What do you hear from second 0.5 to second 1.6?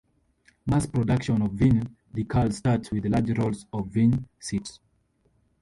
Mass-production of